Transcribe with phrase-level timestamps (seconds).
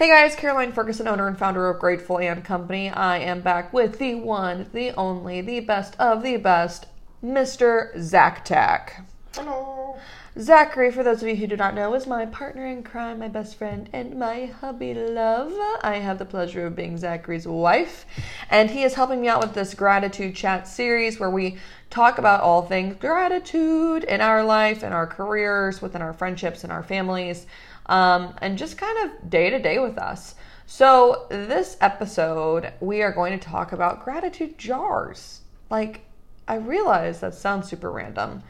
[0.00, 2.88] Hey guys, Caroline Ferguson, owner and founder of Grateful and Company.
[2.88, 6.86] I am back with the one, the only, the best of the best,
[7.22, 7.90] Mr.
[8.00, 9.04] Zach Tack.
[9.34, 9.98] Hello.
[10.38, 13.28] Zachary, for those of you who do not know, is my partner in crime, my
[13.28, 15.52] best friend, and my hubby love.
[15.82, 18.06] I have the pleasure of being Zachary's wife,
[18.48, 21.58] and he is helping me out with this gratitude chat series where we
[21.90, 26.72] talk about all things gratitude in our life, in our careers, within our friendships, and
[26.72, 27.46] our families
[27.90, 30.36] um, and just kind of day to day with us.
[30.64, 35.40] So, this episode, we are going to talk about gratitude jars.
[35.68, 36.02] Like,
[36.46, 38.44] I realize that sounds super random,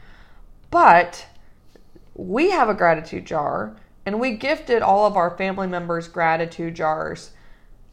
[0.69, 1.25] but
[2.13, 3.75] we have a gratitude jar
[4.05, 7.31] and we gifted all of our family members gratitude jars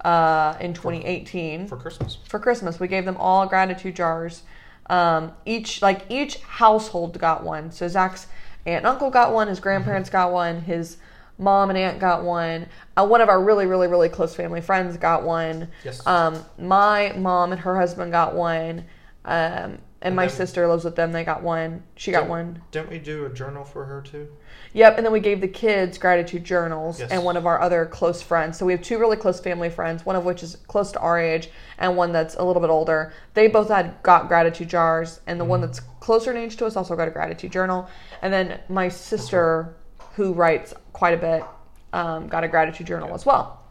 [0.04, 2.18] uh, in 2018 For Christmas.
[2.28, 2.78] for Christmas.
[2.78, 4.42] We gave them all gratitude jars.
[4.90, 7.70] Um, each like each household got one.
[7.70, 8.26] So Zach's
[8.66, 9.48] aunt and uncle got one.
[9.48, 10.60] His grandparents got one.
[10.62, 10.98] His
[11.38, 12.66] mom and aunt got one.
[12.96, 15.68] Uh, one of our really really really close family friends got one.
[15.84, 16.04] Yes.
[16.06, 18.84] Um, my mom and her husband got one.
[19.24, 21.10] Um, and my then- sister lives with them.
[21.10, 21.82] They got one.
[21.96, 22.62] She got one.
[22.70, 24.28] Didn't we do a journal for her too?
[24.72, 27.10] Yep, and then we gave the kids gratitude journals Yes.
[27.10, 28.56] and one of our other close friends.
[28.58, 31.18] So we have two really close family friends, one of which is close to our
[31.18, 33.12] age and one that's a little bit older.
[33.34, 35.66] They both had got gratitude jars, and the one Mm-hmm.
[35.66, 37.88] that's closer in age to us also got a gratitude journal.
[38.22, 39.74] And then my sister,
[40.18, 41.44] who writes quite a bit,
[41.92, 43.62] um, got a gratitude journal as well.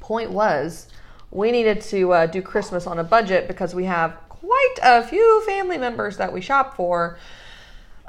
[0.00, 0.88] Point was,
[1.30, 5.42] we needed to uh, do Christmas on a budget because we have quite a few
[5.44, 7.18] family members that we shop for.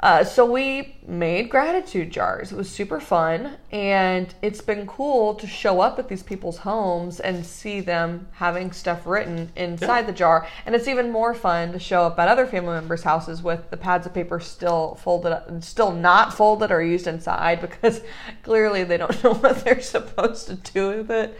[0.00, 2.52] Uh, so we made gratitude jars.
[2.52, 7.18] It was super fun, and it's been cool to show up at these people's homes
[7.18, 10.46] and see them having stuff written inside the jar.
[10.66, 13.78] And it's even more fun to show up at other family members' houses with the
[13.78, 18.02] pads of paper still folded, up, still not folded or used inside because
[18.42, 21.38] clearly they don't know what they're supposed to do with it.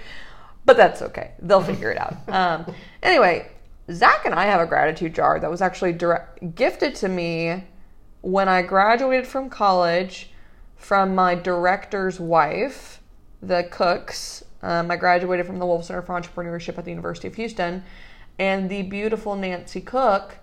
[0.65, 2.17] But that's okay; they'll figure it out.
[2.29, 3.51] Um, anyway,
[3.93, 7.65] Zach and I have a gratitude jar that was actually direct, gifted to me
[8.27, 10.31] when I graduated from college
[10.75, 13.01] from my director's wife,
[13.41, 14.43] the Cooks.
[14.63, 17.85] Um, I graduated from the Wolff Center for Entrepreneurship at the University of Houston,
[18.37, 20.39] and the beautiful Nancy Cook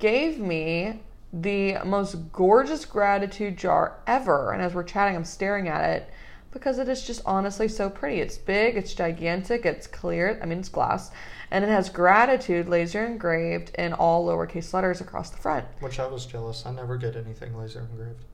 [0.00, 1.00] gave me
[1.32, 4.52] the most gorgeous gratitude jar ever.
[4.52, 6.10] And as we're chatting, I'm staring at it
[6.50, 8.20] because it is just honestly so pretty.
[8.20, 10.38] It's big, it's gigantic, it's clear.
[10.42, 11.10] I mean, it's glass,
[11.50, 15.66] and it has gratitude laser engraved in all lowercase letters across the front.
[15.80, 16.64] Which I was jealous.
[16.66, 18.24] I never get anything laser engraved.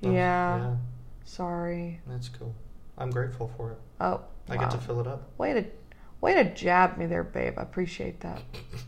[0.00, 0.10] Yeah.
[0.10, 0.76] Yeah,
[1.24, 2.00] Sorry.
[2.06, 2.54] that's cool.
[2.98, 3.78] I'm grateful for it.
[4.00, 4.62] Oh, I wow.
[4.62, 5.30] get to fill it up.
[5.38, 5.64] way to
[6.20, 7.54] way to jab me there, babe.
[7.58, 8.42] I appreciate that.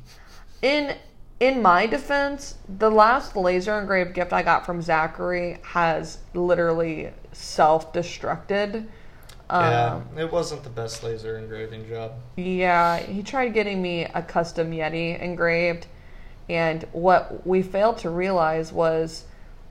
[0.63, 0.97] In
[1.41, 7.93] in my defense, the last laser engraved gift I got from Zachary has literally self
[7.93, 8.87] destructed.
[9.51, 12.15] yeah, um, it wasn't the best laser engraving job.
[12.37, 15.87] Yeah, he tried getting me a custom Yeti engraved,
[16.49, 19.25] and what we failed to realize was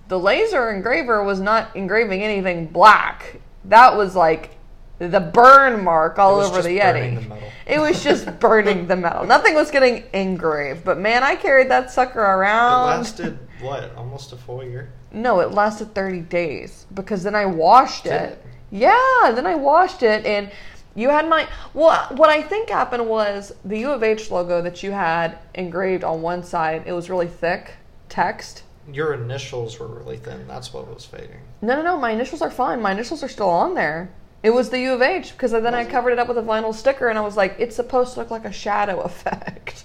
[0.07, 3.41] the laser engraver was not engraving anything black.
[3.66, 4.56] That was like
[5.00, 7.16] the burn mark all It was over just the Yeti.
[7.16, 7.50] the metal.
[7.68, 9.25] It was just burning the metal.
[9.25, 10.85] Nothing was getting engraved.
[10.85, 12.84] But man, I carried that sucker around.
[12.84, 13.94] It lasted what?
[13.96, 14.90] Almost a full year.
[15.12, 18.22] No, it lasted 30 days because then I washed Did it.
[18.31, 18.46] it?
[18.72, 20.52] Yeah, then I washed it and
[20.96, 24.81] you had my well what I think happened was the U of H logo that
[24.81, 27.74] you had engraved on one side, it was really thick
[28.09, 28.64] text.
[28.91, 30.47] Your initials were really thin.
[30.47, 31.41] That's what was fading.
[31.62, 32.81] No, no, no, my initials are fine.
[32.81, 34.09] My initials are still on there.
[34.47, 36.74] It was the U of H because then I covered it up with a vinyl
[36.74, 39.84] sticker and I was like, it's supposed to look like a shadow effect.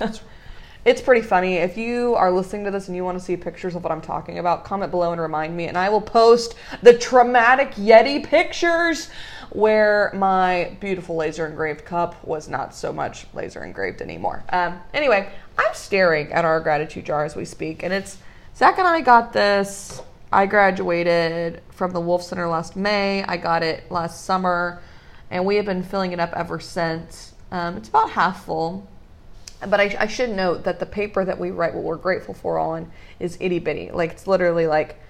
[0.86, 1.56] it's pretty funny.
[1.56, 4.00] If you are listening to this and you want to see pictures of what I'm
[4.00, 9.10] talking about, comment below and remind me, and I will post the traumatic Yeti pictures
[9.50, 14.42] where my beautiful laser engraved cup was not so much laser engraved anymore.
[14.48, 18.16] Um, anyway, I'm staring at our gratitude jar as we speak, and it's
[18.56, 20.00] Zach and I got this.
[20.32, 23.22] I graduated from the Wolff Center last May.
[23.24, 24.82] I got it last summer,
[25.30, 27.32] and we have been filling it up ever since.
[27.50, 28.86] Um, it's about half full.
[29.66, 32.58] But I, I should note that the paper that we write what we're grateful for
[32.58, 33.90] on is itty bitty.
[33.90, 35.00] Like it's literally like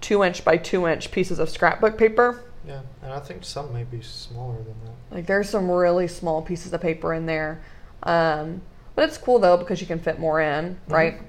[0.00, 2.42] two inch by two inch pieces of scrapbook paper.
[2.66, 5.14] Yeah, and I think some may be smaller than that.
[5.14, 7.62] Like there's some really small pieces of paper in there.
[8.02, 8.62] Um,
[8.96, 11.20] but it's cool though because you can fit more in, right?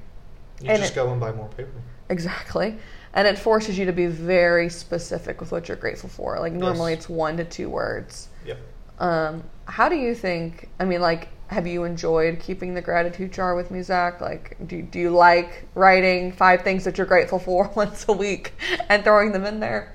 [0.61, 1.69] You And just it- go and buy more paper.
[2.09, 2.77] Exactly.
[3.15, 6.37] And it forces you to be very specific with what you're grateful for.
[6.39, 6.99] Like normally Yes.
[7.01, 8.27] it's one to two words.
[8.45, 8.57] Yep.
[8.99, 10.69] Um, how do you think?
[10.79, 14.19] I mean, like, have you enjoyed keeping the gratitude jar with me, Zach?
[14.21, 18.53] Like, do do you like writing five things that you're grateful for once a week
[18.89, 19.93] and throwing them in there?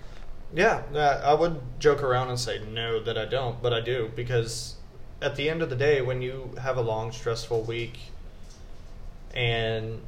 [0.55, 4.11] Yeah, uh, I would joke around and say no that I don't, but I do
[4.17, 4.77] because
[5.23, 7.99] at the end of the day, when you have a long, stressful week
[9.35, 10.01] and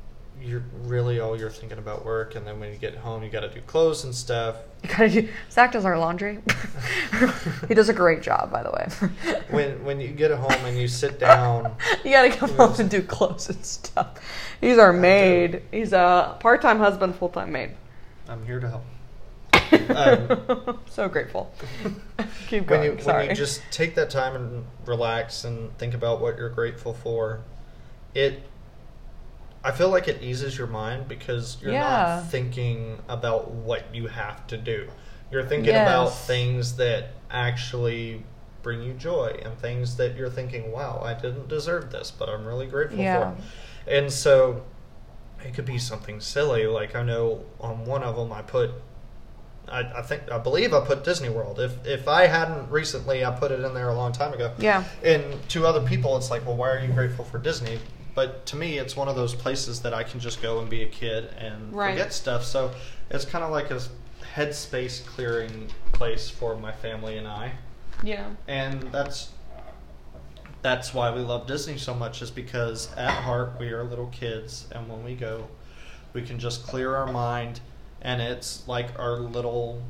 [0.44, 3.40] you're really all you're thinking about work, and then when you get home, you got
[3.40, 4.56] to do clothes and stuff.
[4.82, 6.40] You gotta do, Zach does our laundry.
[7.68, 8.88] he does a great job, by the way.
[9.50, 13.02] When when you get home and you sit down, you gotta come home and do
[13.02, 14.18] clothes and stuff.
[14.60, 15.62] He's our maid.
[15.70, 17.72] He's a part-time husband, full-time maid.
[18.28, 18.84] I'm here to help.
[19.90, 21.52] Um, so grateful.
[22.48, 22.80] Keep going.
[22.80, 23.26] when you Sorry.
[23.26, 27.40] when you just take that time and relax and think about what you're grateful for,
[28.14, 28.42] it
[29.64, 32.16] I feel like it eases your mind because you're Yeah.
[32.20, 34.88] not thinking about what you have to do.
[35.30, 38.24] You're thinking about things that actually
[38.62, 42.44] bring you joy and things that you're thinking, "Wow, I didn't deserve this, but I'm
[42.44, 43.32] really grateful Yeah.
[43.32, 43.36] for."
[43.90, 44.62] And so
[45.44, 48.70] it could be something silly like I know on one of them I put
[49.68, 51.60] I, I think I believe I put Disney World.
[51.60, 54.50] If if I hadn't recently, I put it in there a long time ago.
[54.58, 54.82] Yeah.
[55.04, 57.78] And to other people, it's like, well, why are you grateful for Disney?
[58.14, 60.82] But to me, it's one of those places that I can just go and be
[60.82, 61.92] a kid and Right.
[61.92, 62.44] forget stuff.
[62.44, 62.72] So
[63.10, 63.80] it's kind of like a
[64.34, 67.52] headspace clearing place for my family and I,
[68.02, 68.30] yeah.
[68.48, 69.30] and that's
[70.62, 72.22] that's why we love Disney so much.
[72.22, 75.48] Is because at heart we are little kids, and when we go,
[76.12, 77.60] we can just clear our mind,
[78.00, 79.82] and it's like our little.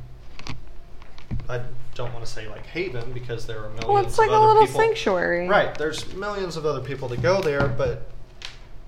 [1.48, 1.60] I
[1.94, 4.66] don't want to say like haven because there are millions Well, it's like a little
[4.66, 4.80] people.
[4.80, 5.48] sanctuary.
[5.48, 5.74] Right.
[5.76, 8.08] There's millions of other people that go there, but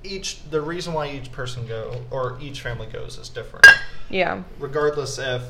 [0.02, 3.66] each the reason why each person go or each family goes is different.
[4.10, 4.42] Yeah.
[4.58, 5.42] Regardless if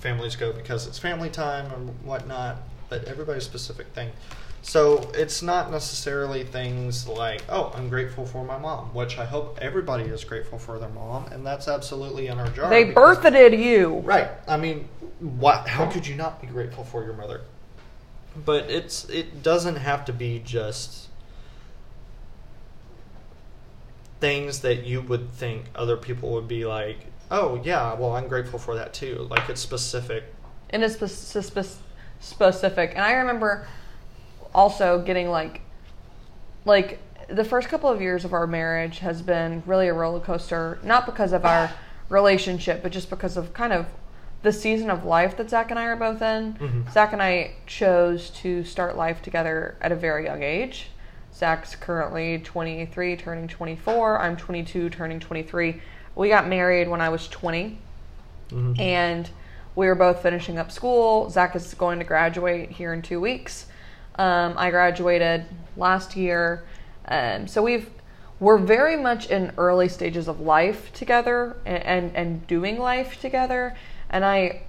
[0.00, 2.58] families go because it's family time and whatnot,
[2.88, 4.10] but everybody's specific thing.
[4.62, 9.58] So it's not necessarily things like, oh, I'm grateful for my mom, which I hope
[9.60, 12.70] everybody is grateful for their mom, and that's absolutely in our jar.
[12.70, 13.98] They because- birthed you.
[13.98, 14.28] Right.
[14.48, 14.88] I mean,
[15.20, 15.68] what?
[15.68, 17.42] How could you not be grateful for your mother?
[18.44, 21.08] But it's it doesn't have to be just
[24.20, 26.98] things that you would think other people would be like.
[27.30, 29.26] Oh yeah, well I'm grateful for that too.
[29.30, 30.24] Like it's specific.
[30.70, 31.78] and it's spe- spe-
[32.24, 32.90] specific.
[32.94, 33.66] And I remember
[34.54, 35.60] also getting like,
[36.64, 36.98] like
[37.28, 40.78] the first couple of years of our marriage has been really a roller coaster.
[40.82, 41.70] Not because of our
[42.08, 43.86] relationship, but just because of kind of
[44.42, 46.54] the season of life that Zach and I are both in.
[46.54, 46.92] Mhm.
[46.92, 50.90] Zach and I chose to start life together at a very young age.
[51.34, 54.20] Zach's currently 23, turning 24.
[54.20, 55.80] I'm 22, turning 23.
[56.14, 57.78] We got married when I was 20
[58.50, 58.78] Mhm.
[58.78, 59.30] and
[59.76, 61.30] we were both finishing up school.
[61.30, 63.66] Zach is going to graduate here in two weeks.
[64.16, 65.44] Um, I graduated
[65.76, 66.64] last year,
[67.08, 67.90] um, so we've
[68.40, 73.76] we're very much in early stages of life together and, and and doing life together.
[74.10, 74.62] And I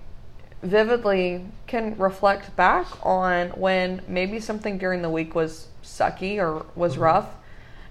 [0.64, 6.98] vividly can reflect back on when maybe something during the week was sucky or was
[6.98, 7.28] rough,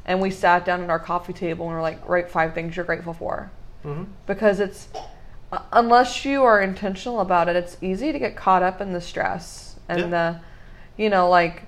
[0.04, 2.84] and we sat down at our coffee table and we're like, "Write five things you're
[2.84, 3.50] grateful for."
[3.84, 4.06] Mhm.
[4.26, 4.88] because it's
[5.72, 9.76] unless you are intentional about it it's easy to get caught up in the stress
[9.88, 10.06] and Yeah.
[10.96, 11.64] the you know like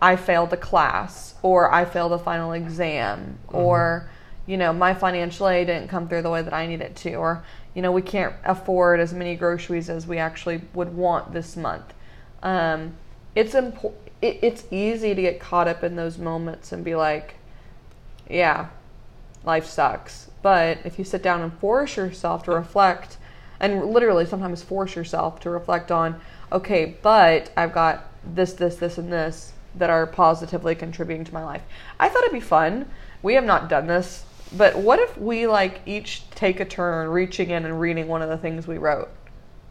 [0.00, 4.08] i failed a class or i failed a final exam or
[4.46, 7.14] you know my financial aid didn't come through the way that i need it to
[7.14, 7.44] or
[7.74, 11.94] you know we can't afford as many groceries as we actually would want this month
[12.42, 12.94] um,
[13.34, 17.34] it's important it, it's easy to get caught up in those moments and be like
[18.28, 18.68] yeah
[19.44, 20.30] life sucks.
[20.42, 23.16] But if you sit down and force yourself to reflect,
[23.60, 28.98] and literally sometimes force yourself to reflect on, okay, but I've got this, this, this,
[28.98, 31.62] and this that are positively contributing to my life.
[31.98, 32.90] I thought it'd be fun.
[33.22, 34.24] We have not done this,
[34.56, 38.28] but what if we like each take a turn reaching in and reading one of
[38.28, 39.08] the things we wrote?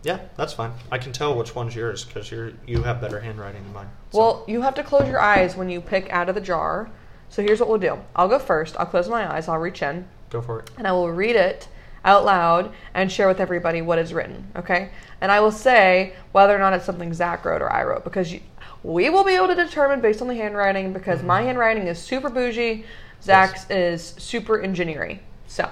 [0.03, 0.71] Yeah, that's fine.
[0.89, 3.89] I can tell which one's yours because you're you have better handwriting than mine.
[4.11, 6.89] So- Well, you have to close your eyes when you pick out of the jar.
[7.27, 7.99] So here's what we'll do.
[8.15, 8.77] I'll go first.
[8.79, 9.47] I'll close my eyes.
[9.49, 10.07] I'll reach in.
[10.29, 10.69] go for it.
[10.77, 11.67] and I will read it
[12.05, 14.51] out loud and share with everybody what is written.
[14.55, 14.91] Okay,
[15.21, 18.31] and I will say whether or not it's something Zach wrote or I wrote because
[18.31, 18.41] you,
[18.83, 21.47] we will be able to determine based on the handwriting because my mm-hmm.
[21.47, 22.85] handwriting is super bougie,
[23.21, 25.19] Zach's is super engineering.
[25.47, 25.69] So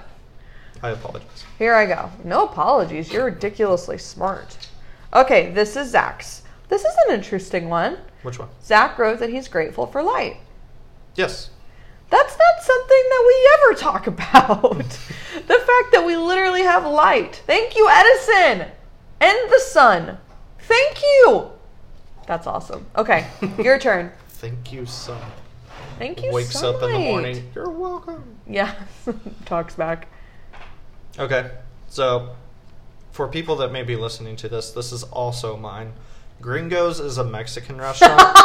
[0.82, 1.46] I apologize.
[1.58, 2.12] here I go.
[2.24, 3.12] No apologies.
[3.12, 4.58] You're ridiculously smart.
[5.14, 6.44] Okay, this is Zach's.
[6.70, 7.98] This is an interesting one.
[8.24, 8.50] Which one?
[8.62, 10.38] Zach wrote that he's grateful for light.
[11.16, 11.50] Yes.
[12.10, 15.00] That's not something that we ever talk about.
[15.46, 17.42] The fact that we literally have light.
[17.46, 18.68] Thank you, Edison!
[19.20, 20.18] And the sun.
[20.60, 21.52] Thank you!
[22.28, 22.86] That's awesome.
[22.96, 23.28] Okay,
[23.60, 24.12] your turn.
[24.30, 25.22] Thank you, sun.
[25.98, 27.50] Thank you, Wakes up in the morning.
[27.56, 28.24] You're welcome.
[28.46, 28.74] Yeah,
[29.46, 30.08] talks back.
[31.18, 31.50] Okay,
[31.88, 32.36] so
[33.12, 35.94] for people that may be listening to this, this is also mine.
[36.40, 38.20] Gringos is a Mexican restaurant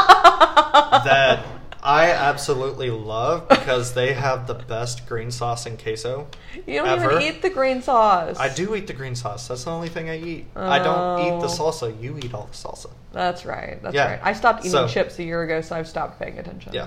[1.05, 1.45] that
[1.85, 6.29] I absolutely love because they have the best green sauce and queso.
[6.67, 7.11] You don't Ever?
[7.21, 8.39] even eat the green sauce.
[8.39, 9.49] I do eat the green sauce.
[9.49, 10.47] That's the only thing I eat.
[10.55, 11.71] I don't eat the Oh.
[11.71, 12.01] salsa.
[12.01, 12.91] You eat all the salsa.
[13.13, 13.83] That's right.
[13.83, 14.13] That's Yeah.
[14.13, 14.21] right.
[14.23, 16.73] I stopped eating So- chips a year ago, so I've stopped paying attention.
[16.73, 16.87] Yeah.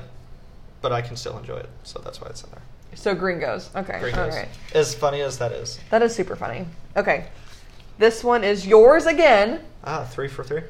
[0.81, 2.61] But I can still enjoy it, so that's why it's in there.
[2.95, 3.71] So gringos.
[3.75, 3.99] Okay.
[3.99, 4.17] Gringos.
[4.33, 4.47] All right.
[4.73, 5.77] As funny as that is.
[5.89, 6.67] That is super funny.
[6.95, 7.25] Okay.
[7.97, 9.59] This one is yours again.
[9.83, 10.61] Ah, three for three.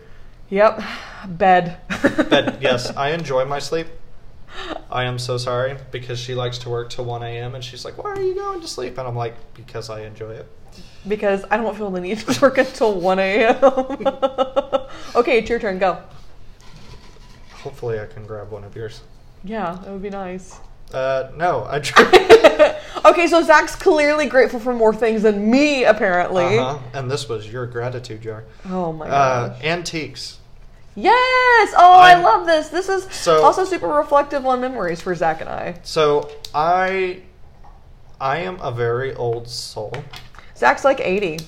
[0.50, 0.82] Yep.
[1.28, 1.78] Bed.
[2.30, 2.58] Bed.
[2.62, 3.88] yes, I enjoy my sleep.
[4.92, 7.56] I am so sorry because she likes to work till 1 a.m.
[7.56, 8.98] and she's like, Why are you going to sleep?
[8.98, 10.48] And I'm like, Because I enjoy it.
[11.08, 13.56] because I don't feel the need to work until 1 a.m.
[15.16, 15.80] okay, it's your turn.
[15.80, 16.02] Go.
[17.64, 19.02] Hopefully, I can grab one of yours.
[19.44, 20.60] Yeah, that would be nice.
[20.94, 22.76] Uh, no, I tried.
[23.06, 26.58] Okay, so Zach's clearly grateful for more things than me, apparently.
[26.60, 26.80] uh-huh.
[26.94, 28.46] And this was your gratitude jar.
[28.70, 30.40] Oh my Uh, antiques.
[30.96, 31.74] Yes!
[31.78, 32.70] Oh, I I'm- love this.
[32.70, 35.76] This is So- also super reflective on memories for Zach and I.
[35.84, 37.22] So I,
[38.20, 39.94] I am a very old soul,
[40.58, 41.40] Zach's like 80.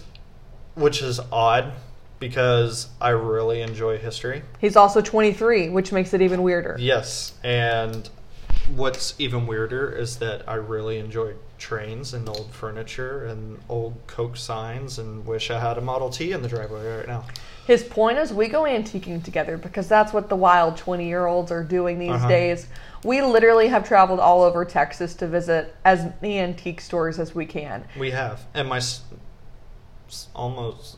[0.76, 1.74] which is odd
[2.20, 4.42] because I really enjoy history.
[4.60, 6.76] He's also 23, which makes it even weirder.
[6.80, 8.10] Yes, and
[8.76, 14.36] what's even weirder is that I really enjoy trains and old furniture and old Coke
[14.36, 17.24] signs and wish I had a Model T in the driveway right now.
[17.68, 21.52] His point is we go antiquing together because that's what the wild 20 year olds
[21.52, 22.30] are doing these Uh-huh.
[22.30, 22.68] days.
[23.04, 27.46] We literally have traveled all over Texas to visit as many antique stores as we
[27.46, 27.84] can.
[28.00, 28.80] We have, and my
[30.34, 30.98] almost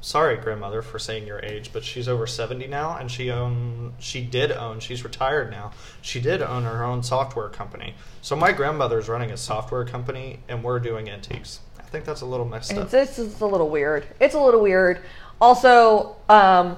[0.00, 4.22] sorry grandmother for saying your age, but she's over seventy now, and she own she
[4.22, 5.72] did own she's retired now.
[6.02, 7.96] She did own her own software company.
[8.22, 11.58] So my grandmother's running a software company, and we're doing antiques.
[11.80, 12.84] I think that's a little messed up.
[12.84, 14.06] It's, it's, it's a little weird.
[14.20, 15.00] It's a little weird.
[15.40, 16.76] Also, um,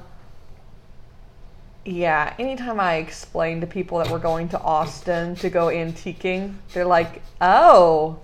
[1.84, 6.84] yeah, anytime I explain to people that we're going to Austin to go antiquing, they're
[6.84, 8.18] like, oh,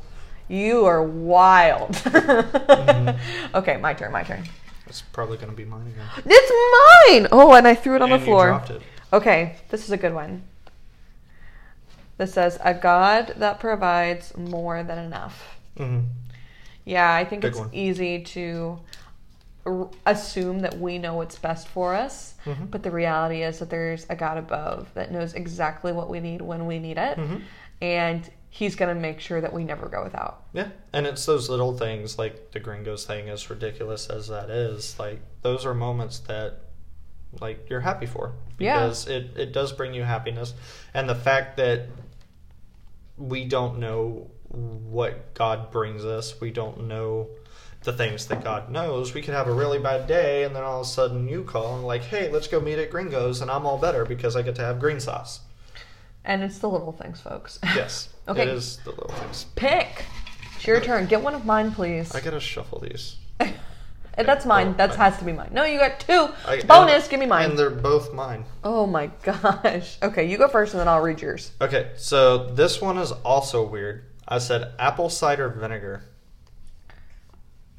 [0.49, 1.91] you are wild.
[2.75, 3.57] Mm-hmm.
[3.57, 4.43] Okay, my turn, my turn.
[4.87, 6.07] It's probably going to be mine again.
[6.27, 7.29] It's mine!
[7.33, 8.63] Oh, and I threw it on and the floor.
[9.13, 10.43] Okay, this is a good one.
[12.19, 15.57] This says, a God that provides more than enough.
[15.77, 16.01] hmm
[16.85, 17.71] Yeah, I think Big it's one.
[17.73, 18.79] easy to
[20.07, 22.71] assume that we know what's best for us, Mhm.
[22.71, 26.43] but the reality is that there's a God above that knows exactly what we need
[26.43, 27.43] when we need it, Mhm.
[27.81, 30.45] and He's going to make sure that we never go without.
[30.53, 34.97] Yeah, and it's those little things like the Gringos thing, as ridiculous as that is.
[34.97, 36.61] Like those are moments that,
[37.41, 38.75] like, you're happy for Yeah.
[38.79, 40.55] because it it does bring you happiness,
[40.95, 41.89] and the fact that
[43.19, 47.29] we don't know what God brings us, we don't know
[47.83, 49.13] the things that God knows.
[49.13, 51.77] We could have a really bad day, and then all of a sudden you call
[51.77, 54.55] and like, hey, let's go meet at Gringos, and I'm all better because I get
[54.57, 55.41] to have green sauce.
[56.25, 57.59] And it's the little things, folks.
[57.75, 58.43] Yes, Okay.
[58.43, 59.47] it is the little things.
[59.57, 60.07] Pick.
[60.57, 61.07] It's your turn.
[61.07, 62.15] Get one of mine, please.
[62.15, 63.17] I gotta shuffle these.
[64.17, 64.69] And That's mine.
[64.69, 65.49] well, That has to be mine.
[65.51, 66.29] No, you got two.
[66.47, 67.09] I- bonus.
[67.09, 67.51] Give me mine.
[67.51, 68.45] And they're both mine.
[68.63, 69.99] Oh my gosh.
[70.01, 71.51] Okay, you go first and then I'll read yours.
[71.61, 74.05] Okay, so this one is also weird.
[74.27, 76.03] I said apple cider vinegar.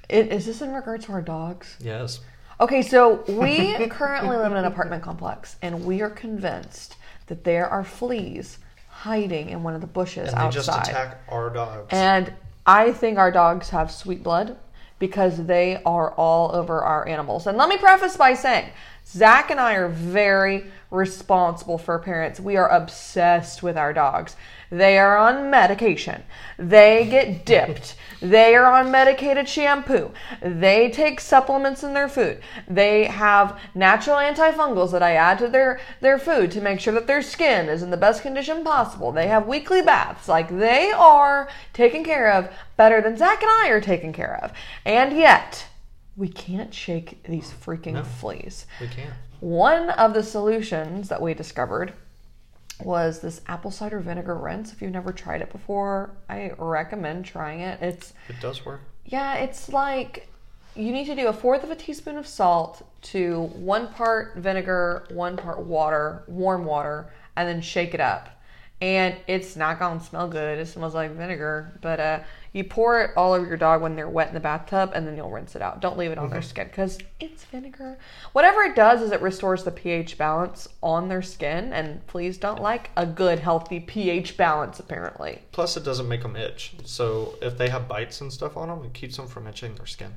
[0.10, 1.76] It, is this in regards to our dogs?
[1.80, 2.20] Yes.
[2.60, 6.96] Okay, so we currently live in an apartment complex and we are convinced
[7.28, 10.54] that there are fleas hiding in one of the bushes And they outside.
[10.54, 11.88] just attack our dogs.
[11.90, 12.34] And
[12.66, 14.58] I think our dogs have sweet blood
[15.00, 17.48] because they are all over our animals.
[17.48, 18.70] And let me preface by saying,
[19.08, 22.40] Zach and I are very responsible for parents.
[22.40, 24.36] We are obsessed with our dogs.
[24.72, 26.24] They are on medication.
[26.58, 27.96] They get dipped.
[28.22, 30.12] they are on medicated shampoo.
[30.42, 32.40] They take supplements in their food.
[32.68, 37.08] They have natural antifungals that I add to their, their food to make sure that
[37.08, 39.12] their skin is in the best condition possible.
[39.12, 40.28] They have weekly baths.
[40.28, 44.52] Like they are taken care of better than Zach and I are taken care of.
[44.84, 45.68] And yet,
[46.18, 48.04] we can't shake these freaking No.
[48.04, 48.66] fleas.
[48.80, 49.14] we can't.
[49.42, 51.94] One of the solutions that we discovered
[52.84, 54.74] was this apple cider vinegar rinse.
[54.74, 57.82] If you've never tried it before, I recommend trying it.
[57.82, 58.82] It's It does work.
[59.06, 60.28] yeah, it's like
[60.76, 65.06] you need to do a fourth of a teaspoon of salt to one part vinegar,
[65.10, 67.08] one part water, warm water,
[67.38, 68.30] and then shake it up.
[68.82, 70.60] And it's not gonna smell good.
[70.60, 72.20] It smells like vinegar, but uh,
[72.52, 75.16] you pour it all over your dog when they're wet in the bathtub, and then
[75.16, 75.80] you'll rinse it out.
[75.80, 77.98] Don't leave it on their skin because it's vinegar.
[78.34, 82.62] Whatever it does is it restores the pH balance on their skin, and fleas don't
[82.62, 84.80] like a good, healthy pH balance.
[84.80, 86.74] Apparently, Plus, it doesn't make them itch.
[86.84, 89.88] So if they have bites and stuff on them, it keeps them from itching their
[89.88, 90.14] skin.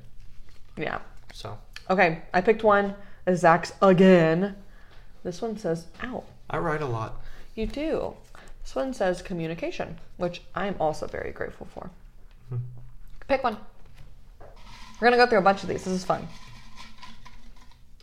[0.77, 0.99] Yeah.
[1.33, 1.59] So
[1.91, 2.95] Okay, I picked one.
[3.35, 4.57] Zach's again.
[5.25, 6.25] This one says, ow.
[6.51, 7.21] I write a lot.
[7.55, 8.15] You do.
[8.69, 11.89] This one says communication, which I'm also very grateful for.
[13.27, 13.57] Pick one.
[14.41, 15.85] We're going to go through a bunch of these.
[15.85, 16.29] This is fun.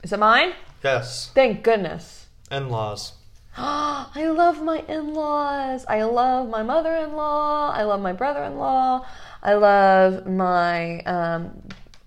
[0.02, 0.54] Is it mine?
[0.84, 1.30] Yes.
[1.36, 2.26] Thank goodness.
[2.50, 3.14] In laws.
[3.56, 5.86] I love my in laws.
[5.88, 7.70] I love my mother in law.
[7.70, 9.06] I love my brother in law.
[9.44, 11.62] I love my um,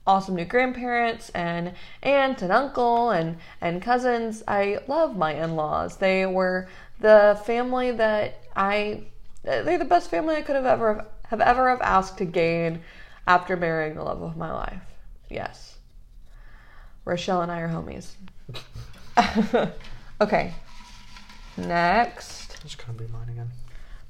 [0.04, 4.42] awesome new grandparents and aunt and uncle and, and cousins.
[4.48, 5.98] I love my in laws.
[5.98, 6.66] They were
[7.00, 9.04] the family that I,
[9.42, 12.80] they're the best family I could have ever have ever have asked to gain
[13.26, 14.82] after marrying the love of my life.
[15.28, 15.76] Yes.
[17.04, 18.12] Rochelle and I are homies.
[20.20, 20.54] okay.
[21.56, 22.58] Next.
[22.64, 23.50] It's gonna be mine again.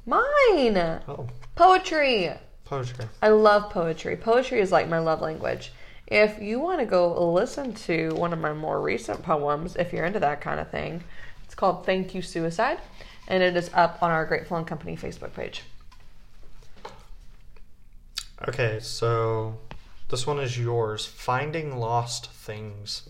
[0.06, 1.02] Mine!
[1.08, 2.30] Oh, Poetry!
[2.64, 3.06] poetry.
[3.22, 4.16] I love poetry.
[4.16, 5.72] Poetry is like my love language.
[6.06, 10.06] If you want to go listen to one of my more recent poems, if you're
[10.06, 11.02] into that kind of thing,
[11.58, 12.78] called Thank You Suicide,
[13.26, 15.64] and it is up on our Grateful and Company Facebook page.
[18.46, 19.58] Okay, so
[20.08, 21.04] this one is yours.
[21.04, 23.02] Finding lost things.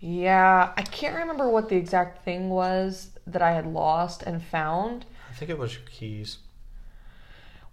[0.00, 5.04] Yeah, I can't remember what the exact thing was that I had lost and found.
[5.30, 6.38] I think it was your keys.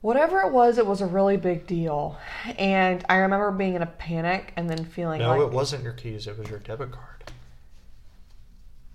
[0.02, 2.18] Whatever it was, it was a really big deal.
[2.60, 5.94] And I remember being in a panic and then feeling No, like it wasn't your
[5.94, 6.28] keys.
[6.28, 7.32] It was your debit card.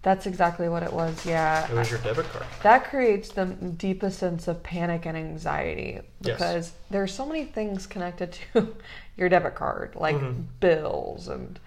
[0.02, 1.24] That's exactly what it was.
[1.24, 1.70] Yeah.
[1.70, 2.44] It was your debit card.
[2.62, 6.36] that creates the deepest sense of panic and anxiety Yes.
[6.38, 8.74] because there's so many things connected to
[9.16, 10.44] your debit card like Mhm.
[10.60, 11.58] bills and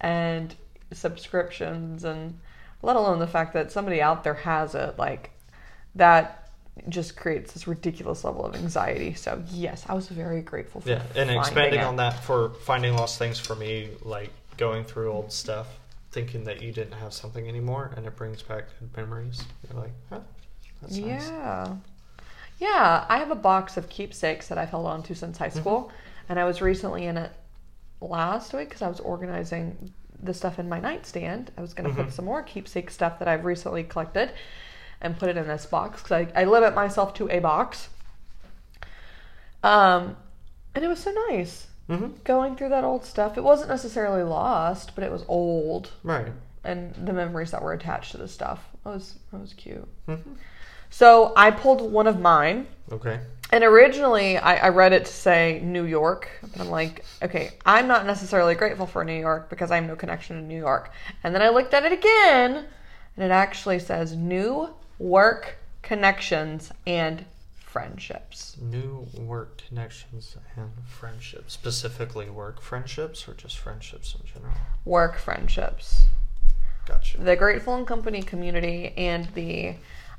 [0.00, 0.54] and
[0.92, 2.38] subscriptions and
[2.82, 5.30] let alone the fact that somebody out there has it like
[5.94, 6.48] that
[6.88, 11.02] just creates this ridiculous level of anxiety so yes i was very grateful for Yeah,
[11.16, 11.84] and expanding it.
[11.84, 15.66] on that for finding lost things for me, like going through old stuff,
[16.18, 19.44] thinking that you didn't have something anymore, and it brings back good memories.
[19.70, 20.20] You're like, huh,
[20.82, 21.28] that's nice.
[21.28, 21.76] Yeah.
[22.58, 25.92] Yeah, I have a box of keepsakes that I've held on to since high school,
[26.28, 27.30] and I was recently in it
[28.00, 31.52] last week because I was organizing the stuff in my nightstand.
[31.56, 34.32] I was going to put some more keepsake stuff that I've recently collected
[35.00, 37.90] and put it in this box because I, I limit myself to a box.
[39.62, 40.16] Um,
[40.74, 43.36] and it was so nice hmm going through that old stuff.
[43.38, 46.28] It wasn't necessarily lost, but it was old, Right.
[46.64, 48.60] and the memories that were attached to the stuff.
[48.84, 49.88] It was it was cute.
[50.06, 50.14] hmm
[50.90, 53.20] So I pulled one of mine, Okay.
[53.52, 57.86] and originally I, I read it to say New York, but I'm like, okay, I'm
[57.88, 60.90] not necessarily grateful for New York because I have no connection to New York.
[61.24, 62.66] And then I looked at it again,
[63.16, 67.24] and it actually says New Work Connections and
[67.68, 68.56] Friendships.
[68.60, 74.54] New work connections and friendships, specifically work friendships, or just friendships in general.
[74.84, 76.04] Work friendships.
[76.86, 77.18] Gotcha.
[77.18, 79.74] the Grateful and Company community and the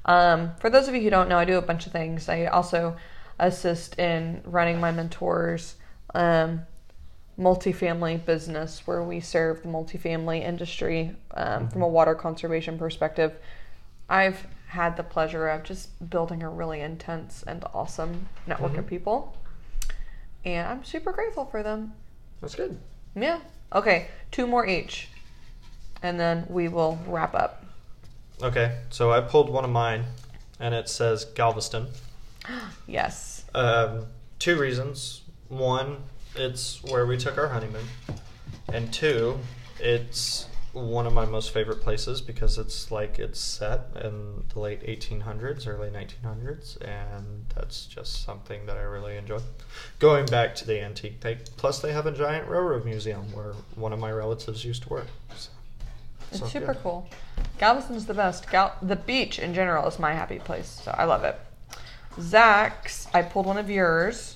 [0.06, 2.30] um, for those of you who don't know, I do a bunch of things.
[2.30, 2.96] I also
[3.40, 5.76] assist in running my mentors
[6.14, 6.62] um,
[7.40, 13.34] multifamily business where we serve the multifamily industry um, from a water conservation perspective.
[14.10, 18.90] I've had the pleasure of just building a really intense and awesome network of Mhm.
[18.90, 19.36] people,
[20.46, 21.94] and I'm super grateful for them.
[22.42, 22.80] That's good.
[23.16, 23.40] Yeah.
[23.74, 25.10] Okay, two more each,
[26.04, 27.64] and then we will wrap up.
[28.42, 30.06] Okay, so I pulled one of mine,
[30.60, 31.88] and it says Galveston.
[32.88, 33.44] Yes.
[33.54, 34.06] Um,
[34.40, 35.22] two reasons.
[35.50, 36.04] One,
[36.36, 37.88] it's where we took our honeymoon,
[38.72, 39.40] and two,
[39.80, 44.86] it's one of my most favorite places because it's like it's set in the late
[44.86, 49.40] 1800s, early 1900s, and that's just something that I really enjoy.
[50.00, 53.94] Going back to the antique, they, plus they have a giant railroad museum where one
[53.94, 55.08] of my relatives used to work.
[55.36, 55.50] So,
[56.32, 56.80] It's so, super yeah.
[56.84, 57.08] cool.
[57.58, 58.50] Galveston's the best.
[58.52, 61.36] Gal- the beach in general is my happy place, so I love it.
[62.20, 64.36] Zach's, I pulled one of yours.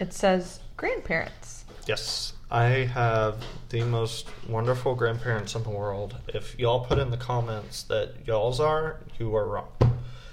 [0.00, 1.64] It says grandparents.
[1.86, 6.16] Yes, I have the most wonderful grandparents in the world.
[6.28, 9.68] If y'all put in the comments that y'all's are, you are wrong.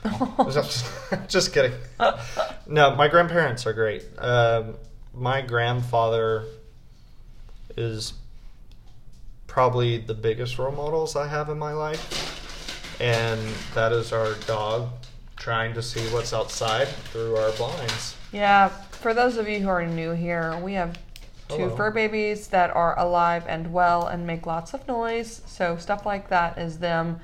[1.27, 1.73] just, kidding.
[2.67, 4.03] No, my grandparents are great.
[4.19, 4.75] Um,
[5.13, 6.45] my grandfather
[7.77, 8.13] is
[9.47, 13.39] probably the biggest role models I have in my life, and
[13.73, 14.89] that is our dog
[15.35, 18.15] trying to see what's outside through our blinds.
[18.31, 20.97] Yeah, for those of you who are new here, we have
[21.55, 21.75] two Hello.
[21.75, 25.41] fur babies that are alive and well and make lots of noise.
[25.45, 27.19] So, stuff like that is them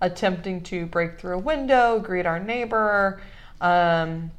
[0.00, 3.20] attempting to break through a window, greet our neighbor,
[3.60, 4.30] um,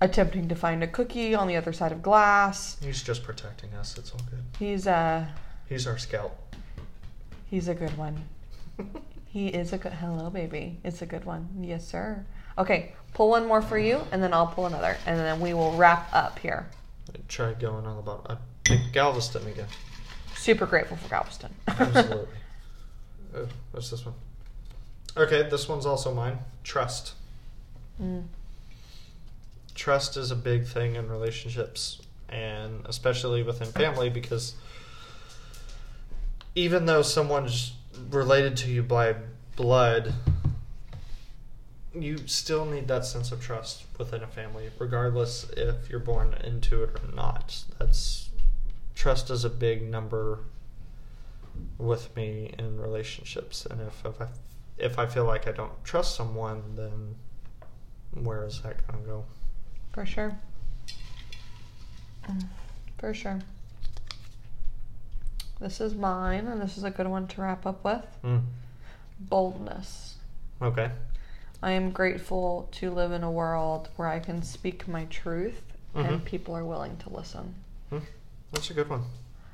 [0.00, 2.76] attempting to find a cookie on the other side of glass.
[2.82, 3.96] He's just protecting us.
[3.98, 4.42] It's all good.
[4.58, 5.26] He's uh
[5.68, 6.36] He's our scout.
[7.46, 8.24] he's a good one.
[9.32, 10.78] He is a good hello baby.
[10.84, 11.48] It's a good one.
[11.62, 12.22] Yes, sir.
[12.58, 15.72] Okay, pull one more for you and then I'll pull another and then we will
[15.74, 16.66] wrap up here.
[17.28, 18.26] Try going on the bottom.
[18.28, 18.36] I
[18.92, 19.66] Galveston again.
[20.36, 21.54] Super grateful for Galveston.
[21.68, 22.26] Absolutely.
[23.36, 24.14] oh, what's this one?
[25.16, 26.38] Okay, this one's also mine.
[26.64, 27.14] Trust.
[28.02, 28.24] Mm.
[29.74, 34.54] Trust is a big thing in relationships, and especially within family, because
[36.54, 37.74] even though someone's
[38.10, 39.14] related to you by
[39.56, 40.14] blood,
[41.94, 46.82] you still need that sense of trust within a family, regardless if you're born into
[46.82, 47.64] it or not.
[47.78, 48.30] That's
[48.94, 50.40] trust is a big number
[51.78, 54.26] with me in relationships, and if if I,
[54.78, 57.14] if I feel like I don't trust someone, then
[58.24, 59.24] where is that gonna go?
[59.92, 60.36] For sure.
[62.28, 62.44] Mm,
[62.98, 63.40] For sure.
[65.60, 68.04] This is mine, and this is a good one to wrap up with.
[68.24, 68.42] Mm.
[69.20, 70.16] Boldness.
[70.60, 70.90] Okay.
[71.62, 75.62] I am grateful to live in a world where I can speak my truth
[75.94, 76.24] and Mhm.
[76.24, 77.54] people are willing to listen.
[77.92, 78.02] Mm.
[78.52, 79.02] That's a good one.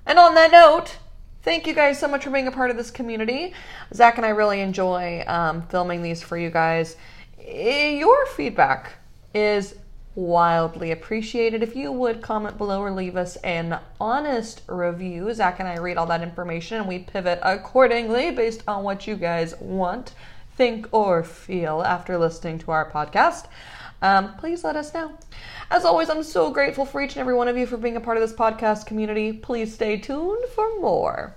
[0.06, 0.98] And on that note,
[1.42, 3.54] thank you guys so much for being a part of this community.
[3.94, 6.96] Zach and I really enjoy um, filming these for you guys.
[7.40, 8.92] Eh, Your feedback
[9.34, 9.76] is
[10.14, 11.62] wildly appreciated.
[11.62, 15.96] If you would comment below or leave us an honest review, Zach and I read
[15.96, 20.14] all that information and we pivot accordingly based on what you guys want,
[20.56, 23.46] think, or feel after listening to our podcast.
[24.00, 25.12] Um, please let us know.
[25.70, 28.00] As always, I'm so grateful for each and every one of you for being a
[28.00, 29.32] part of this podcast community.
[29.32, 31.34] Please stay tuned for more.